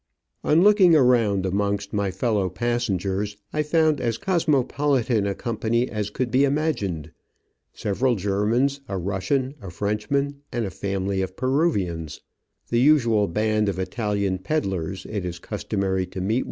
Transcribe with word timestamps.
On 0.43 0.63
looking 0.63 0.95
around 0.95 1.45
amongst 1.45 1.93
my 1.93 2.09
fellow 2.09 2.49
passengers, 2.49 3.37
I 3.53 3.61
found 3.61 4.01
as 4.01 4.17
cosmopolitan 4.17 5.27
a 5.27 5.35
company 5.35 5.87
as 5.91 6.09
could 6.09 6.31
be 6.31 6.43
imagined— 6.43 7.11
several 7.75 8.15
Germans, 8.15 8.81
a 8.87 8.97
Russian, 8.97 9.53
a 9.61 9.69
Frenchman, 9.69 10.37
and 10.51 10.65
a 10.65 10.71
family 10.71 11.21
of 11.21 11.35
Peruvians, 11.37 12.19
The 12.69 12.79
usual 12.81 13.27
band 13.27 13.69
of 13.69 13.77
Italian 13.77 14.39
pedlars 14.39 15.05
it 15.07 15.23
is 15.23 15.37
customary 15.37 16.07
to 16.07 16.19
meet 16.19 16.39